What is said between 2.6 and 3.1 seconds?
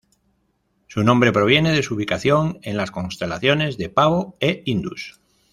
en las